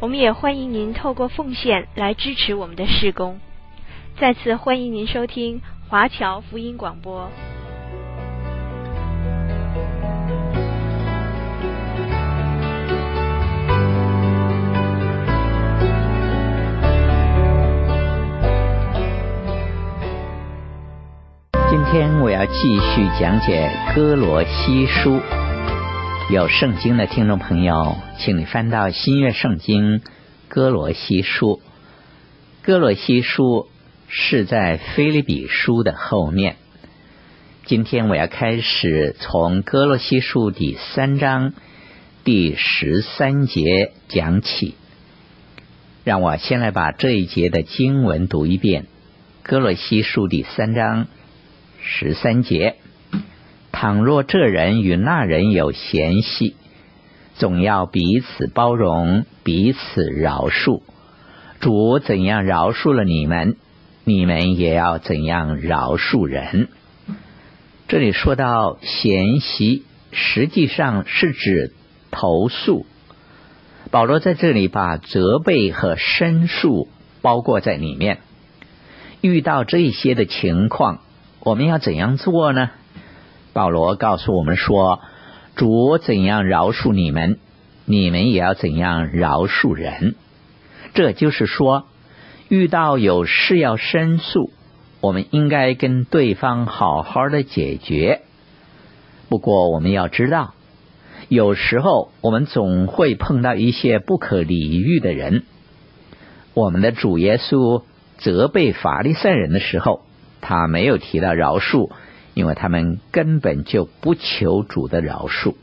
[0.00, 3.38] 我们也欢迎您透过奉献来支持我们的事工。
[4.18, 7.30] 再次欢迎您收听华侨福音广播。
[21.68, 25.39] 今天我要继续讲解哥罗西书。
[26.30, 30.00] 有圣经的听众朋友，请你翻到新约圣经
[30.46, 31.60] 歌罗西书。
[32.62, 33.68] 歌罗西书。
[34.12, 36.56] 是在腓利比书的后面。
[37.64, 41.52] 今天我要开始从歌罗西书第三章
[42.24, 44.74] 第十三节讲起。
[46.02, 48.86] 让我先来把这一节的经文读一遍：
[49.44, 51.06] 歌罗西书第三章
[51.80, 52.74] 十三节。
[53.80, 56.54] 倘若这人与那人有嫌隙，
[57.36, 60.82] 总要彼此包容，彼此饶恕。
[61.60, 63.56] 主怎样饶恕了你们，
[64.04, 66.68] 你们也要怎样饶恕人？
[67.88, 71.72] 这里说到嫌隙，实际上是指
[72.10, 72.84] 投诉。
[73.90, 76.86] 保罗在这里把责备和申诉
[77.22, 78.18] 包括在里面。
[79.22, 81.00] 遇到这些的情况，
[81.40, 82.72] 我们要怎样做呢？
[83.52, 85.00] 保罗告诉我们说
[85.56, 87.38] ：“主怎样饶恕你们，
[87.84, 90.14] 你们也要怎样饶恕人。”
[90.94, 91.86] 这就是说。
[92.48, 94.50] 遇到有事要申诉，
[95.00, 98.22] 我们应该跟对方好好的解决。
[99.28, 100.54] 不过，我们要知道，
[101.28, 105.44] 有时候我们总会碰到一些不可理喻的人。
[106.52, 107.84] 我们的主耶稣
[108.18, 110.00] 责备法利赛人的时候，
[110.40, 111.92] 他没有提到饶恕，
[112.34, 115.54] 因为他们根本就不求主的饶恕。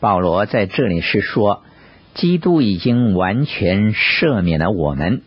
[0.00, 1.62] 保罗在这里是说，
[2.14, 5.22] 基督已经完全赦免了我们。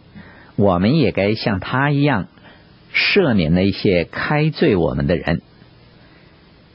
[0.55, 2.27] 我们也该像他一样
[2.93, 5.41] 赦免那些开罪我们的人。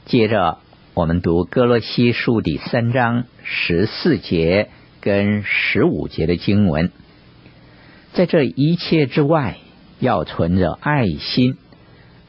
[0.05, 0.59] 接着，
[0.93, 4.69] 我们读哥罗西书第三章十四节
[4.99, 6.91] 跟十五节的经文。
[8.13, 9.57] 在这一切之外，
[9.99, 11.55] 要存着爱心，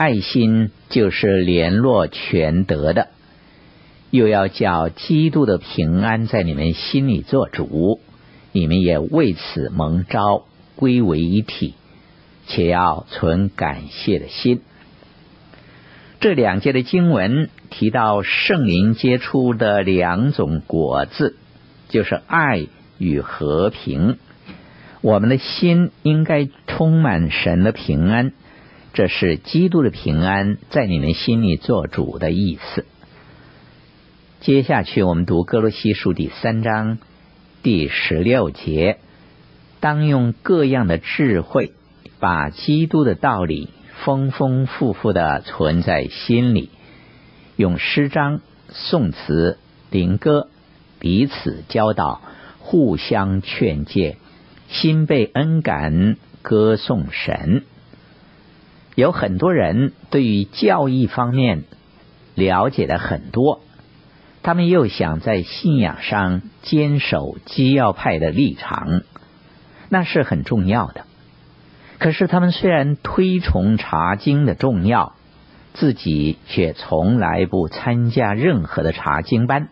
[0.02, 3.06] 爱心就是联络全德的。
[4.10, 8.00] 又要叫基督的平安在你们心里做主，
[8.50, 10.42] 你们也为此蒙召。
[10.74, 11.74] 归为一体，
[12.48, 14.62] 且要存感谢的心。
[16.19, 21.36] 这两节的经文提到圣灵结出的两种果子，
[21.88, 22.66] 就是爱
[22.98, 24.16] 与和平。
[25.02, 28.32] 我们的心应该充满神的平安，
[28.92, 32.84] 这是基督的平安在你们心里做主的意思。
[34.41, 36.98] 接下去，我们读歌罗西书第三章
[37.62, 38.98] 第十六节。
[39.81, 41.72] 当用各样的智慧，
[42.20, 43.70] 把基督的道理
[44.04, 46.69] 丰丰富富的存在心里，
[47.56, 49.58] 用诗章、颂词、
[49.91, 50.48] 灵歌
[51.00, 52.20] 彼此教导，
[52.58, 54.19] 互相劝诫，
[54.69, 57.64] 心被恩感，歌颂神。
[58.94, 61.64] 有很多人对于教义方面
[62.34, 63.60] 了解的很多，
[64.42, 69.02] 他们又想在信仰上坚守基要派的立场。
[69.88, 71.04] 那是很重要的，
[71.98, 75.14] 可是他们虽然推崇查经的重要，
[75.75, 79.69] 自己却从来不参加任何的查经班，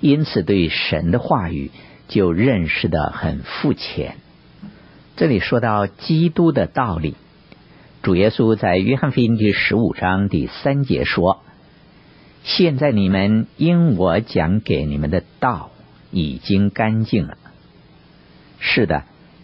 [0.00, 1.70] 因此对神的话语
[2.08, 4.16] 就认识的很肤浅。
[5.16, 7.14] 这里说到基督的道理，
[8.08, 11.42] 主耶稣在约翰福音第十五章第三节说
[12.42, 15.70] ：“现在你们因我讲给你们的道
[16.10, 17.36] 已经干净了。”
[18.58, 19.02] 是的。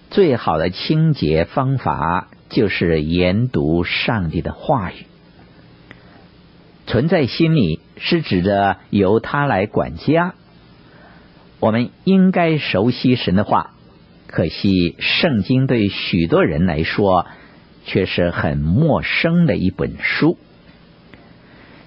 [0.08, 5.04] 最好的清洁方法就是研读上帝的话语，
[6.86, 10.34] 存在心里是指着由他来管家。
[11.60, 13.72] 我们应该熟悉神的话，
[14.26, 17.26] 可惜圣经对许多人来说
[17.84, 20.36] 却是很陌生的一本书。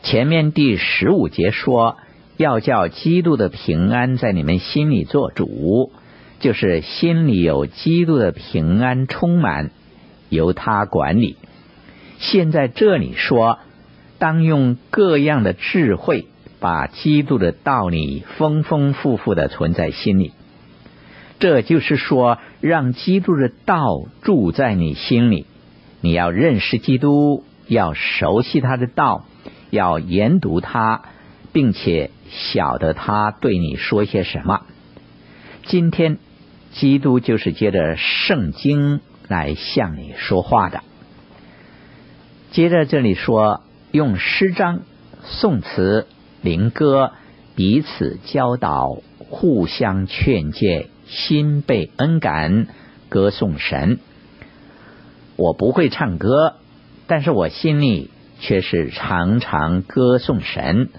[0.03, 1.97] 前面第十五节说，
[2.37, 5.91] 要叫基督的平安在你们心里做主。
[6.39, 9.71] 就是心里有基督的平安充满，
[10.29, 11.35] 由他管理。
[12.19, 13.57] 现在这里说，
[14.19, 16.27] 当用各样的智慧，
[16.59, 20.33] 把基督的道理丰丰富富的存在心里。
[21.39, 25.47] 这就是说，让基督的道住在你心里。
[26.07, 29.25] 你要认识基督，要熟悉他的道，
[29.71, 31.01] 要研读他，
[31.51, 34.61] 并且晓得他对你说些什么。
[35.65, 36.17] 今天，
[36.71, 40.79] 基督就是借着圣经来向你说话的。
[42.51, 43.61] 接着这里说，
[43.91, 44.83] 用诗章、
[45.25, 46.07] 颂词、
[46.41, 47.11] 灵歌
[47.57, 50.87] 彼此教导，互相劝诫。
[51.05, 52.67] 心被恩感，
[53.09, 53.99] 歌颂神。
[55.37, 56.55] 我不会唱歌，
[57.07, 60.89] 但是我心里却是常常歌颂神。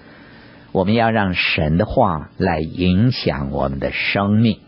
[0.71, 4.59] 我们要让神的话来影响我们的生命。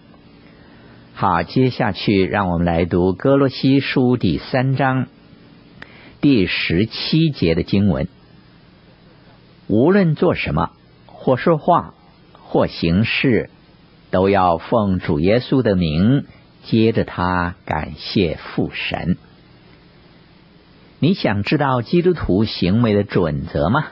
[1.13, 5.07] 好，接下去让我们来读哥罗西书第三章
[6.19, 8.07] 第十七节的经文。
[9.67, 10.71] 无论做什么，
[11.05, 11.93] 或说话，
[12.33, 13.49] 或行事。
[14.09, 16.25] 都要奉主耶稣的名，
[16.65, 19.15] 接着他感谢父神。
[21.03, 23.87] 你想知道基督徒行为的准则吗？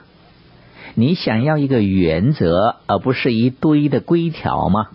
[0.94, 4.90] 你想要一个原则，而不是一堆的规条吗？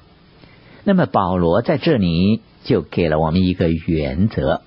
[0.85, 4.63] 那么保罗在这里就给了我们一个原则。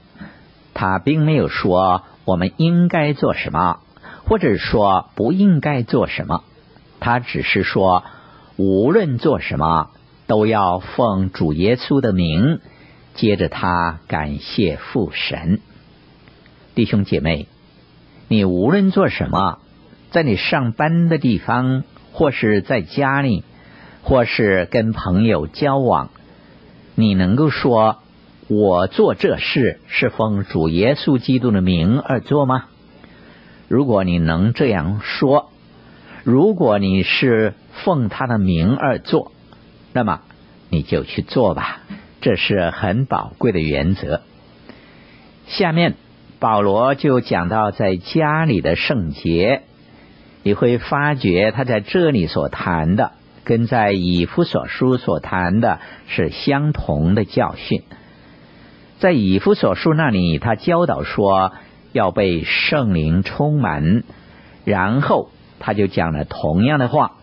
[0.73, 3.79] 他并没有说我们应该做什么，
[4.25, 6.43] 或者说不应该做什么。
[6.99, 8.03] 他只是说，
[8.57, 9.91] 无论做什么。
[10.27, 12.59] 都要奉主耶稣的名，
[13.15, 15.61] 接着他感谢父神。
[16.77, 17.47] 弟兄姐妹，
[18.27, 19.57] 你无论做什么，
[20.11, 23.43] 在你上班的地方，或是在家里，
[24.03, 26.11] 或是跟朋友交往，
[26.93, 27.97] 你能够说
[28.47, 32.65] 我做这事是奉主耶稣基督的名而做吗？
[33.67, 35.49] 如果你能这样说，
[36.23, 39.31] 如果你是奉他的名而做。
[39.93, 40.21] 那么
[40.69, 41.79] 你就去做吧，
[42.21, 44.21] 这是很宝贵的原则。
[45.47, 45.95] 下面
[46.39, 49.63] 保罗就讲到在家里的圣洁，
[50.43, 53.13] 你会发觉他在这里所谈的，
[53.43, 57.81] 跟在以弗所书所谈的是相同的教训。
[58.99, 61.53] 在以弗所书那里，他教导说
[61.91, 64.03] 要被圣灵充满，
[64.63, 67.13] 然后他就讲了同样的话。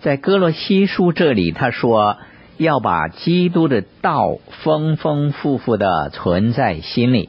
[0.00, 2.16] 在哥罗西书这里，他说
[2.56, 7.28] 要把基督的道丰丰富富的存在心里。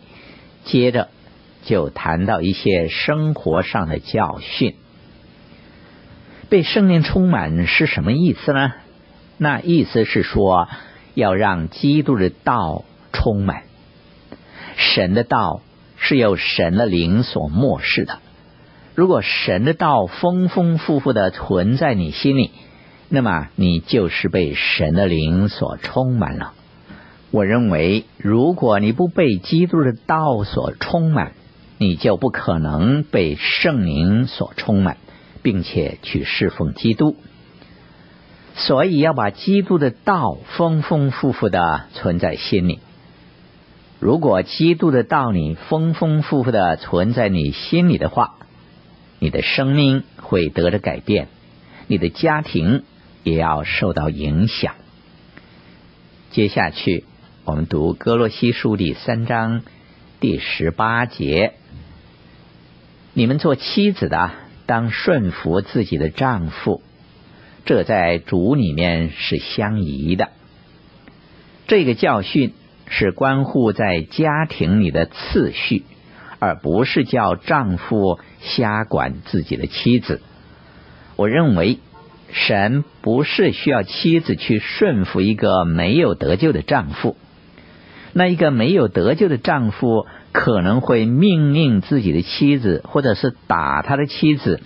[0.64, 1.10] 接着
[1.64, 4.76] 就谈到一些生活上的教训。
[6.50, 8.74] 被圣灵充满是什么意思呢？
[9.38, 10.68] 那意思是说
[11.14, 13.64] 要让基督的道充满。
[14.76, 15.62] 神的道
[15.98, 18.20] 是由神的灵所默示的。
[18.96, 22.52] 如果神的道丰丰富富的存在你心里，
[23.08, 26.54] 那么你就是被神的灵所充满了。
[27.32, 31.32] 我认为，如果你不被基督的道所充满，
[31.78, 34.98] 你就不可能被圣灵所充满，
[35.42, 37.16] 并且去侍奉基督。
[38.54, 42.80] 所以要把基督的道丰丰富富的存在心里。
[44.02, 48.36] 如果基督的道理丰丰富富的存在你心里的话，
[49.20, 51.30] 你的生命会得着改变，
[51.88, 52.84] 你的家庭
[53.24, 54.74] 也要受到影响。
[56.32, 57.06] 接下去，
[57.52, 59.64] 我们读哥罗西书第三章
[60.22, 61.56] 第十八节：
[63.14, 64.32] 你们做妻子的，
[64.66, 66.82] 当顺服自己的丈夫，
[67.66, 70.30] 这在主里面是相宜的。
[71.68, 72.54] 这个教训
[72.88, 75.84] 是关乎在家庭里的次序。
[76.40, 80.22] 而不是叫丈夫瞎管自己的妻子。
[81.18, 81.80] 我认为
[82.32, 87.18] 神不是需要妻子去顺服一个没有得救的丈夫。
[88.14, 94.60] 那一个没有得救的丈夫可能会命令自己的妻子，或者是打他的妻子，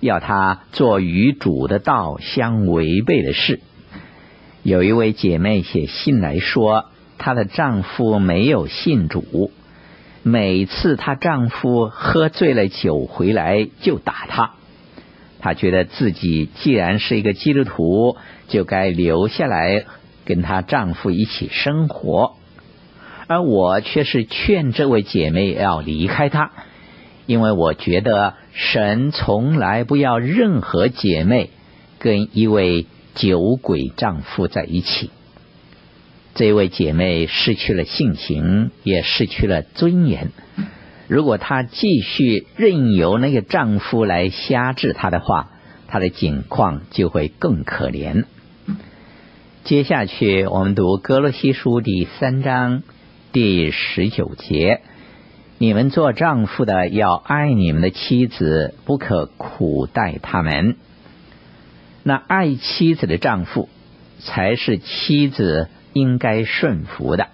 [0.00, 3.60] 要他做与主的道相违背的事。
[4.62, 9.50] 有一位姐妹写信来说，她的丈夫没有信主。
[10.22, 14.54] 每次她丈夫喝醉了酒回来就打她，
[15.38, 18.16] 她觉得自己既然是一个基督徒，
[18.48, 19.84] 就该留下来
[20.24, 22.37] 跟她丈夫一起生活。
[23.28, 26.50] 而我却是劝这位姐妹要离开他，
[27.26, 31.50] 因为我觉得神从来不要任何姐妹
[31.98, 35.10] 跟一位酒鬼丈夫在一起。
[36.34, 40.30] 这位姐妹失去了性情，也失去了尊严。
[41.06, 45.50] 如果她继续任由那个丈夫来挟制她的话，
[45.86, 48.24] 她的境况就会更可怜。
[49.64, 52.82] 接下去，我们读歌罗西书第三章
[53.40, 54.80] 第十九节：
[55.58, 60.74] 你们做丈夫的要爱你们的妻子，不可苦待他们。
[62.02, 63.68] 那爱妻子的丈夫，
[64.18, 67.28] 才是妻子应该顺服的。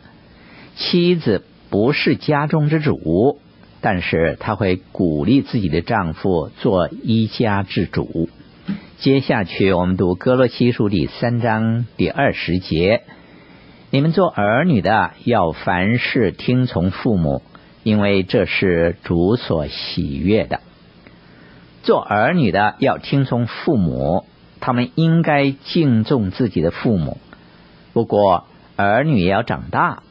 [0.77, 3.39] 妻子不是家中之主，
[3.81, 8.29] 但是她会鼓励自己的丈夫做一家之主。
[8.99, 13.05] 接下去，我们读歌罗西书第三章第二十节：
[13.95, 17.43] 你们做儿女的要凡事听从父母，
[17.85, 20.59] 因为这是主所喜悦的。
[21.85, 24.25] 做儿女的要听从父母，
[24.59, 27.19] 他们应该敬重自己的父母。
[27.93, 30.03] 不过，儿女也要长大。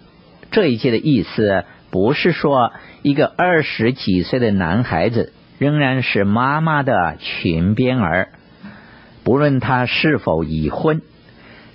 [0.50, 2.72] 这一节的意思不是说
[3.02, 8.30] 一个二十几岁的男孩子仍然是妈妈的裙边儿。
[9.25, 11.02] 不论他是否已婚，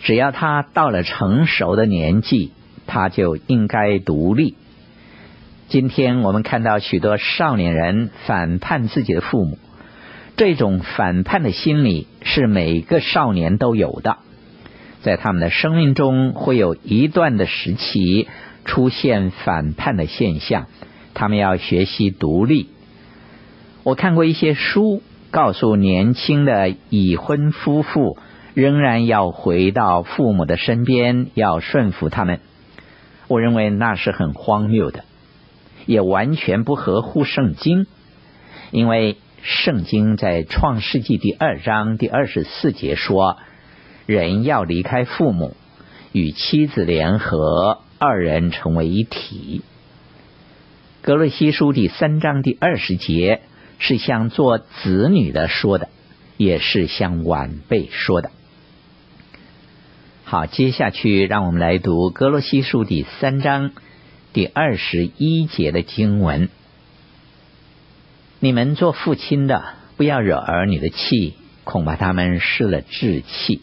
[0.01, 2.53] 只要他到了成熟的年纪，
[2.87, 4.55] 他就应该独立。
[5.69, 9.59] 今天我们看到许多少年人反叛自己的父母，
[10.37, 14.19] 这种反叛的心理是每个少年都有的，
[15.03, 18.29] 在他们的生命中会有一段的时期
[18.65, 20.67] 出现反叛的现象，
[21.15, 22.71] 他们要学习独立。
[23.83, 25.03] 我看过一些书。
[25.31, 28.17] 告诉年轻的已婚夫妇，
[28.59, 32.41] 仍然要回到父母的身边，要顺服他们。
[33.29, 35.05] 我认为那是很荒谬的，
[35.87, 37.87] 也完全不合乎圣经。
[38.73, 43.37] 因为圣经在创世纪第二章第二十四节说，
[44.07, 45.55] 人要离开父母，
[46.11, 49.63] 与妻子联合，二人成为一体。
[51.01, 53.41] 格罗西书第三章第二十节。
[53.79, 55.89] 是向做子女的说的，
[56.37, 58.33] 也是向晚辈说的。
[60.31, 63.71] 好，接下去让我们来读格罗西书第三章
[64.35, 66.51] 第二十一节的经文：
[68.39, 69.65] 你们做父亲的，
[69.97, 71.33] 不要惹儿女的气，
[71.65, 73.63] 恐怕他们失了志气。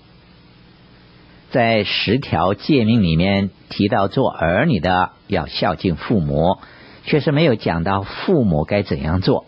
[1.51, 6.57] 在十条诫命里面提到做儿女的要孝敬父母，
[7.03, 9.45] 却是没有讲到父母该怎样做。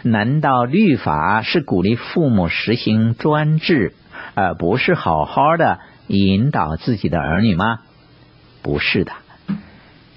[0.00, 3.92] 难道律法是鼓励父母实行专制，
[4.32, 7.80] 而不是好好的引导自己的儿女吗？
[8.62, 9.12] 不是的。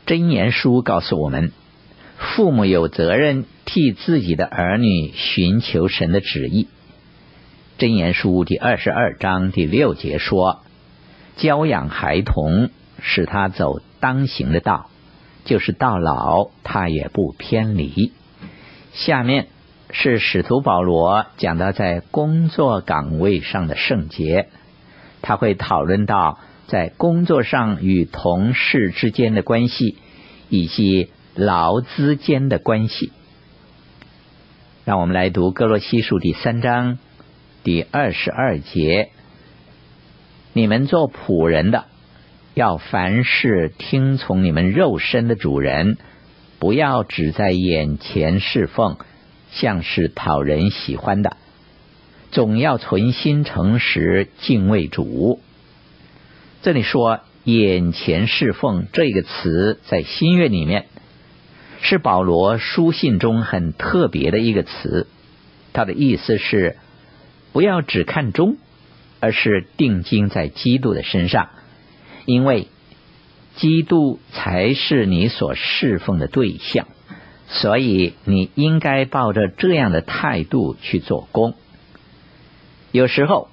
[0.05, 1.51] 箴言书告诉我们，
[2.17, 6.67] 父母有责任替自己的儿女寻求神的旨意。
[7.77, 10.61] 箴言书第二十二章第六节说
[11.37, 12.69] ：“教养孩童，
[13.01, 14.89] 使他走当行的道，
[15.45, 18.11] 就是到老他也不偏离。”
[18.93, 19.47] 下面。
[19.89, 24.49] 是使徒保罗讲到在工作岗位上的圣洁，
[25.27, 29.97] 他会讨论到在工作上与同事之间的关系，
[30.47, 33.11] 以及劳资间的关系。
[34.85, 36.97] 让我们来读歌罗西书第三章
[37.61, 39.09] 第二十二节：
[40.53, 41.87] 你们做仆人的，
[42.53, 45.97] 要凡事听从你们肉身的主人，
[46.57, 48.95] 不要只在眼前侍奉。
[49.51, 51.35] 像是讨人喜欢的，
[52.37, 55.39] 总要存心诚实敬畏主。
[56.61, 60.85] 这里说“眼前侍奉”这个词，在新约里面
[61.81, 65.07] 是保罗书信中很特别的一个词。
[65.73, 66.77] 它的意思是，
[67.53, 68.57] 不要只看中，
[69.19, 71.49] 而是定睛在基督的身上，
[72.27, 72.67] 因为
[73.55, 76.87] 基督才是你所侍奉的对象。
[77.47, 81.55] 所以，你应该抱着这样的态度去做工。
[82.91, 83.49] 有时候，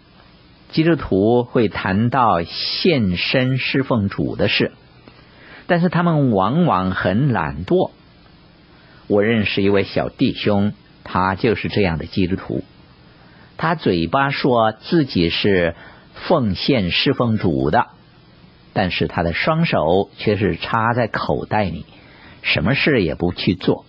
[0.70, 4.72] 基督徒会谈到献身侍奉主的事，
[5.66, 7.90] 但是他们往往很懒惰。
[9.06, 10.72] 我认识一位小弟兄，
[11.02, 12.64] 他就是这样的基督徒。
[13.56, 15.74] 他嘴巴说自己是
[16.14, 17.88] 奉献侍奉主的，
[18.72, 21.84] 但是他的双手却是插在口袋里。
[22.42, 23.84] 什么事也不去做。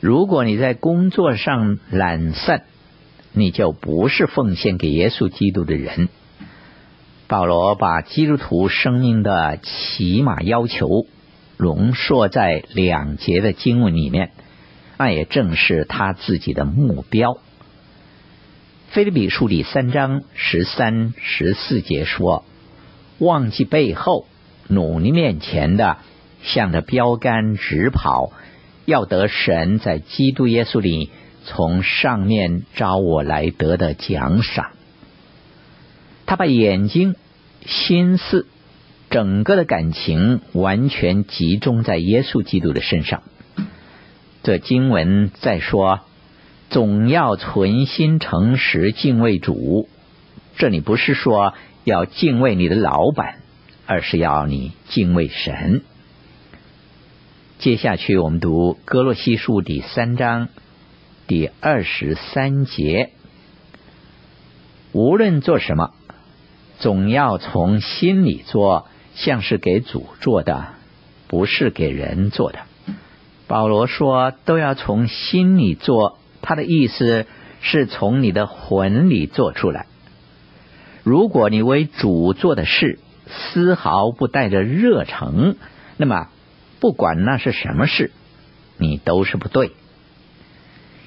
[0.00, 2.64] 如果你在工作上懒散，
[3.34, 6.08] 你就不是奉献给耶稣基督的人。
[7.26, 11.06] 保罗把基督徒生命的起码要求
[11.56, 14.30] 浓缩在两节的经文里面，
[14.98, 17.38] 那也正是他自己的目标。
[18.90, 22.44] 腓立比书第三章十三、十四节说
[23.18, 24.26] ：“忘记背后，
[24.68, 25.96] 努力面前的，
[26.42, 28.30] 向着标杆直跑，
[28.84, 31.10] 要得神在基督耶稣里
[31.44, 34.72] 从上面召我来得的奖赏。
[36.26, 37.14] 他把眼睛、
[37.66, 38.46] 心思、
[39.10, 43.22] 整个的感情完全集中在耶稣基督的身上。
[44.42, 46.00] 这经文在说，
[46.70, 49.88] 总要存心诚实敬畏主。
[50.56, 53.36] 这里不是说要敬畏你的老板，
[53.86, 55.82] 而是要你敬畏神。
[57.58, 60.48] 接下去我们读哥罗西书第三章
[61.26, 63.10] 第二十三节，
[64.92, 65.94] 无论做什么，
[66.78, 70.74] 总要从心里做，像是给主做的，
[71.26, 72.58] 不是给人做的。
[73.46, 77.26] 保罗说，都要从心里做，他的意思
[77.62, 79.86] 是从你的魂里做出来。
[81.04, 85.56] 如果你为主做的事丝毫不带着热诚，
[85.96, 86.28] 那么
[86.80, 88.12] 不管那是什么事，
[88.76, 89.72] 你都是不对。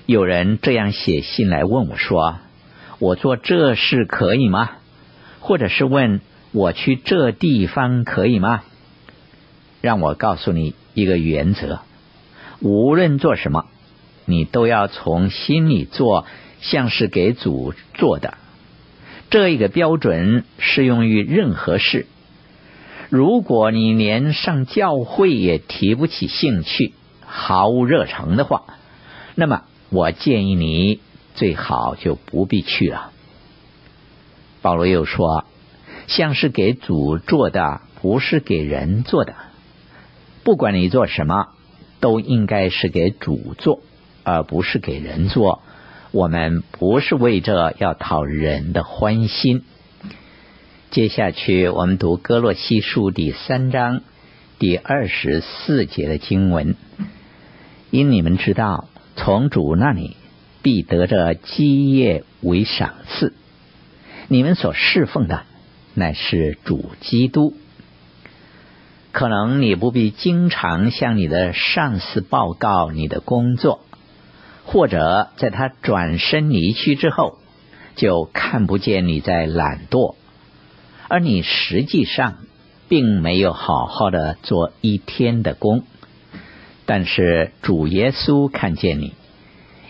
[0.07, 2.37] 有人这样写信来问我说
[2.97, 4.69] ：“我做这事可以吗？”
[5.41, 6.21] 或者是问
[6.53, 8.63] 我去这地方可以吗？
[9.81, 11.81] 让我告诉你一个原则。
[12.61, 13.65] 无论做什么，
[14.23, 16.25] 你都要从心里做，
[16.61, 18.37] 像是给主做的。
[19.29, 22.05] 这一个标准适用于任何事。
[23.09, 26.93] 如果你连上教会也提不起兴趣，
[27.25, 28.63] 毫无热诚的话，
[29.35, 30.99] 那么我建议你
[31.35, 33.11] 最好就不必去了。
[34.61, 35.45] 保罗又说
[36.07, 39.35] ：“像是给主做的，不是给人做的。
[40.43, 41.47] 不管你做什么。”
[41.99, 43.81] 都应该是给主做，
[44.23, 45.63] 而不是给人做。
[46.11, 49.63] 我们不是为着要讨人的欢心。
[50.91, 54.01] 接下去，我们读哥罗西书第三章
[54.59, 56.75] 第二十四节的经文。
[57.89, 60.15] 因你们知道，从主那里
[60.61, 63.33] 必得着基业为赏赐。
[64.29, 65.43] 你们所侍奉的，
[65.93, 67.53] 乃是主基督。
[69.11, 73.81] 可能你不必经常向你的上司报告你的工作，
[74.63, 77.39] 或者在他转身离去之后，
[77.95, 80.15] 就看不见你在懒惰，
[81.07, 82.35] 而你实际上
[82.87, 85.83] 并没有好好的做一天的工。
[86.87, 89.13] 但是主耶稣看见你，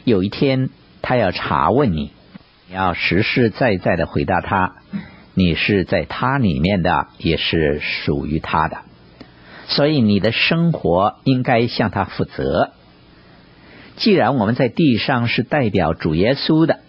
[0.03, 0.69] 有一天
[1.03, 2.11] 他要查问你，
[2.67, 4.77] 你要实实在在的回答他，
[5.35, 8.79] 你是在他里面的，也是属于他的。
[9.67, 12.71] 所以你的生活应该向他负责。
[13.95, 16.79] 既然我们在地上是代表主耶稣的，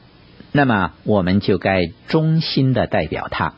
[0.53, 3.53] 那么我们就该忠心的代表他。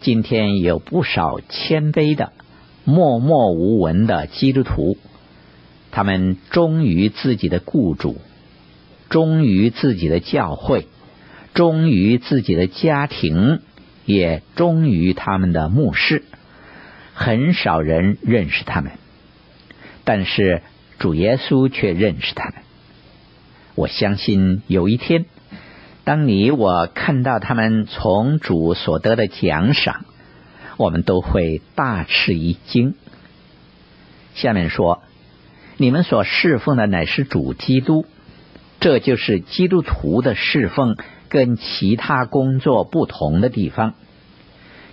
[0.00, 2.32] 今天有不少谦卑的、
[2.84, 4.98] 默默无闻的基督徒，
[5.94, 8.20] 他们忠于自己的雇主，
[9.10, 10.88] 忠于自己的教会，
[11.54, 13.60] 忠于自己的家庭，
[14.04, 16.24] 也忠于他们的牧师。
[17.14, 18.90] 很少人认识他们，
[20.02, 20.62] 但是
[20.98, 22.54] 主耶稣却认识他们。
[23.76, 25.26] 我相信有一天，
[26.02, 30.04] 当你我看到他们从主所得的奖赏，
[30.76, 32.96] 我们都会大吃一惊。
[34.34, 35.04] 下面说，
[35.76, 38.06] 你们所侍奉的乃是主基督，
[38.80, 40.96] 这就是基督徒的侍奉
[41.28, 43.94] 跟其他工作不同的地方。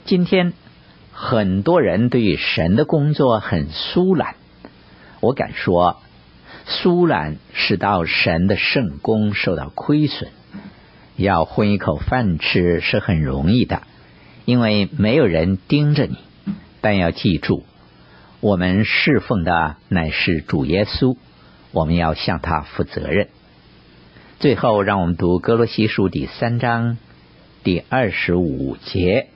[0.05, 0.53] 今天。
[1.13, 4.35] 很多人对于神的工作很疏懒，
[5.19, 5.97] 我敢说，
[6.65, 10.31] 疏懒使到神的圣工受到亏损。
[11.17, 13.83] 要混一口饭吃是很容易的，
[14.45, 16.15] 因为没有人盯着你。
[16.79, 17.65] 但要记住，
[18.41, 21.15] 我们侍奉的乃是主耶稣，
[21.71, 23.27] 我们要向他负责任。
[24.39, 26.97] 最后，让我们读格罗西书第三章
[27.63, 29.27] 第二十五节。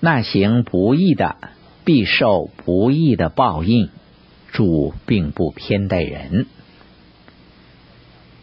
[0.00, 1.36] 那行不义的
[1.84, 3.88] 必受不义的报应，
[4.50, 6.46] 主并不偏待人。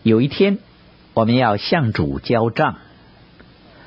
[0.03, 0.59] 有一天，
[1.13, 2.77] 我们要向主交账。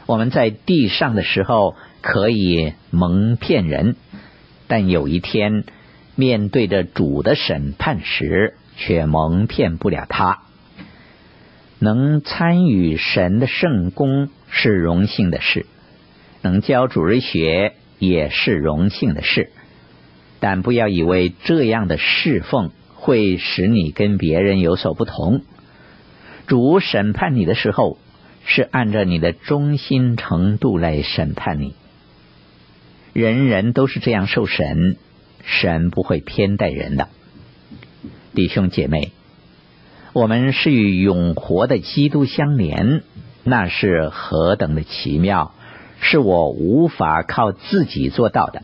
[0.04, 3.96] 我们在地上的时候可以蒙骗人，
[4.66, 5.64] 但有一天
[6.14, 10.40] 面对着主的审判时，却蒙骗不了他。
[11.78, 15.66] 能参与神的圣工是荣幸的事。
[16.40, 19.50] 能教主日学也是荣幸的事，
[20.40, 25.42] 但不要以为这样的侍奉会使你跟别人有所不同。
[26.46, 27.98] 主审判你的时候，
[28.44, 31.74] 是按照你的忠心程度来审判你。
[33.14, 34.96] 人人都是这样受神，
[35.44, 37.08] 神不会偏待人的。
[38.34, 39.12] 弟兄姐妹，
[40.12, 43.04] 我们是与永活的基督相连，
[43.44, 45.52] 那是何等的奇妙，
[46.00, 48.62] 是我无法靠自己做到的。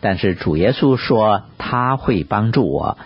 [0.00, 2.96] 但是主耶稣说他会帮助我，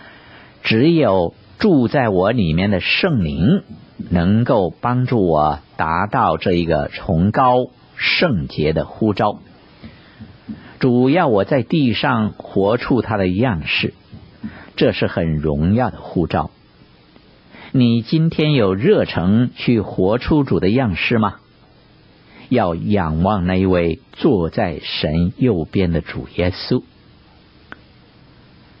[0.63, 3.63] 只有住在我里面的圣灵
[4.09, 7.65] 能够帮助我达到这一个崇高
[7.97, 9.41] 圣洁的呼召。
[10.83, 13.93] 主要我在地上活出他的样式，
[14.75, 16.51] 这是很荣耀的护照。
[17.71, 21.35] 你今天有热诚去活出主的样式吗？
[22.49, 26.83] 要仰望那一位坐在神右边的主耶稣。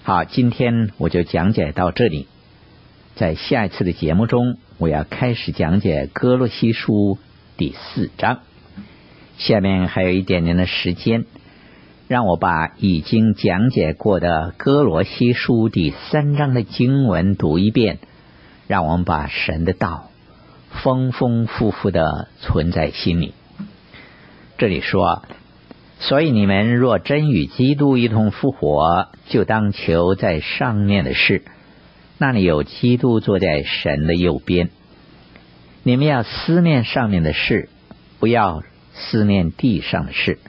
[0.03, 2.27] 好，今天我就讲解到这里。
[3.15, 7.17] 在下一次的节目中，我要开始讲解哥罗西书
[7.55, 8.39] 第四章。
[9.37, 11.23] 下面还有一点点的时间，
[12.07, 17.99] 让我把已经讲解过的歌罗西书第三章的经文读一遍。
[18.65, 20.09] 让我们把神的道
[20.71, 23.33] 丰丰富富的存在心里。
[24.57, 25.23] 这里说，
[25.99, 31.43] 所以你们若真与基督一同复活，就当求在上面的事，
[32.17, 34.69] 那里有基督坐在神的右边。
[35.83, 37.67] 你们要思念上面的事，
[38.19, 38.63] 不要
[38.93, 40.39] 思念地上的事，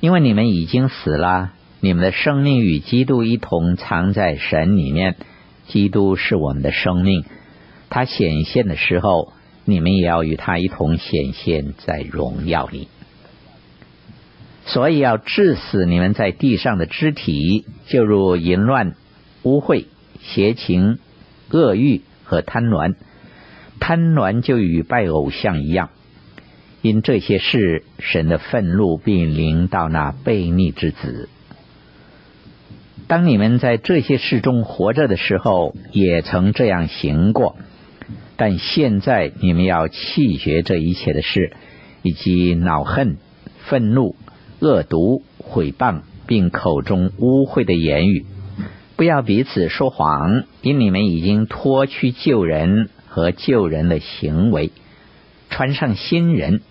[0.00, 5.16] 因为你们已经死了，你们的生命与基督一同藏在神里面。
[5.68, 7.24] 基督是我们的生命，
[7.90, 9.32] 他显现的时候，
[9.64, 12.88] 你们也要与他一同显现在荣耀里。
[14.64, 18.94] 所以要致死你们在地上的肢体，就如淫乱、
[19.42, 19.84] 污秽、
[20.22, 20.98] 邪情、
[21.50, 22.94] 恶欲和贪婪。
[23.78, 25.90] 贪婪就与拜偶像一样。
[26.82, 31.28] 因这些事，神的愤怒并临到那悖逆之子。
[33.06, 37.56] 当你们在这些事中活着的时候，也曾这样行过。
[38.36, 41.52] 但现在你们要弃绝这一切的事，
[42.02, 43.18] 以及恼恨、
[43.66, 44.16] 愤怒、
[44.60, 48.24] 恶毒、毁谤，并口中污秽的言语。
[48.96, 54.70] 不要彼此说谎，因你们已经脱去旧人和旧人的行为，
[55.50, 56.62] 穿上新人。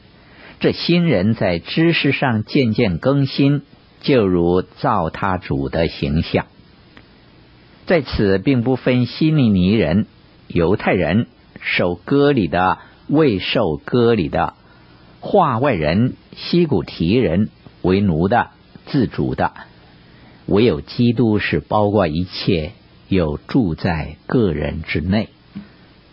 [0.59, 3.63] 这新人在知识上渐渐更新。
[4.01, 6.45] 就如造他主的形象，
[7.85, 10.07] 在此并不分希利尼人、
[10.47, 11.27] 犹太人、
[11.59, 12.77] 受割礼的、
[13.09, 14.53] 未受割礼的、
[15.19, 17.49] 化外人、西古提人、
[17.81, 18.51] 为奴的、
[18.85, 19.51] 自主的，
[20.45, 22.71] 唯有基督是包括一切，
[23.09, 25.27] 又住在个人之内。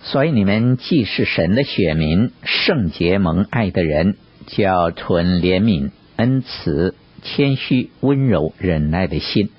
[0.02, 6.94] 所以你们既是神的选民，圣洁蒙爱的人，叫存怜悯、恩慈。
[7.22, 9.50] 谦虚、温柔、忍耐的心。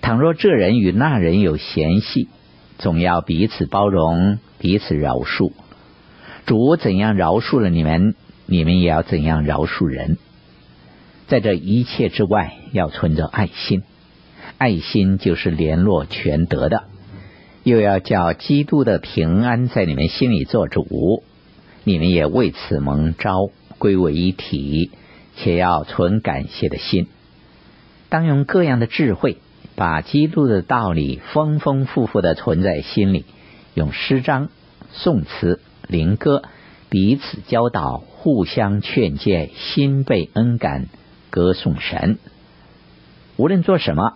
[0.00, 2.28] 倘若这人与那人有嫌隙，
[2.78, 5.52] 总要彼此包容，彼此饶恕。
[6.46, 8.14] 主怎样饶恕了你们，
[8.46, 10.16] 你们也要怎样饶恕人。
[11.26, 13.82] 在这一切之外，要存着爱心。
[14.56, 16.84] 爱心就是联络全德的。
[17.62, 21.22] 又要叫基督的平安在你们心里做主，
[21.82, 23.50] 你们也为此蒙召，
[23.84, 24.90] 归为一体。
[25.36, 27.08] 且要存感谢的心，
[28.08, 29.38] 当用各样的智慧，
[29.74, 33.24] 把基督的道理丰丰富富的存在心里，
[33.74, 34.48] 用诗章、
[34.92, 36.44] 颂词、灵歌
[36.88, 40.86] 彼此教导，互相劝诫，心被恩感，
[41.30, 42.18] 歌颂神。
[43.36, 44.12] 无论做什么，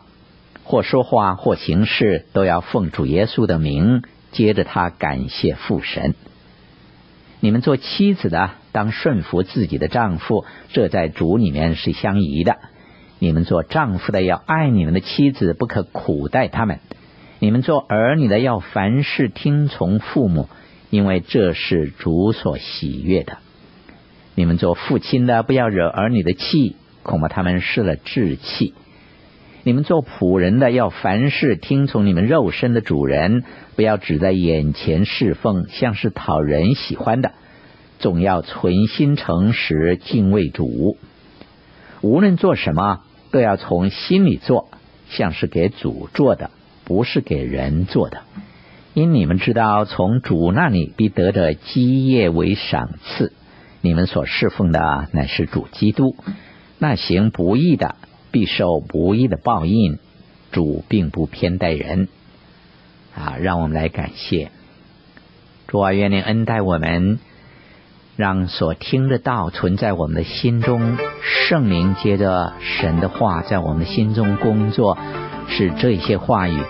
[0.62, 6.14] 或说话，或行事，都要奉主耶稣的名，接着他感谢父神。
[7.40, 12.58] 你们做妻子的，当顺服自己的丈夫，这在主里面是相宜的。
[13.18, 16.78] 你们做丈夫的要爱你们的妻子，不可苦待他们。
[17.40, 20.48] 你们做儿女的要凡事听从父母，
[20.90, 23.38] 因为这是主所喜悦的。
[24.36, 28.74] 你们做父亲的不要惹儿女的气，恐怕他们失了志气。
[29.64, 33.42] 你们做仆人的要凡事听从你们肉身的主人，
[33.74, 37.32] 不要只在眼前侍奉，像是讨人喜欢的，
[37.98, 40.96] 总要存心诚实敬畏主。
[42.00, 44.68] 无论做什么，都要从心里做，
[45.10, 46.50] 像是给主做的，
[46.84, 48.22] 不是给人做的。
[48.94, 53.32] 因你们知道，从主那里必得着基业为赏赐。
[53.80, 56.16] 你们所侍奉的乃是主基督，
[56.78, 57.96] 那行不义的。
[58.30, 59.98] 必受不义的报应，
[60.52, 62.08] 主并不偏待人
[63.16, 63.38] 啊！
[63.40, 64.50] 让我们来感谢
[65.66, 67.20] 主啊，愿您恩待我们，
[68.18, 74.98] 让所听得到存在我们的心中，圣灵接着神的话在我们心中工作，
[75.48, 76.60] 使这些话语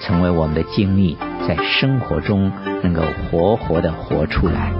[0.00, 1.16] 成为我们的经历，
[1.46, 2.50] 在生活中
[2.82, 4.72] 能够活活的活出来。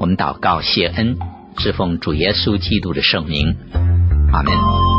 [0.00, 1.18] 我们祷告谢恩，
[1.58, 3.58] 侍奉主耶稣基督的圣名，
[4.32, 4.93] 阿门。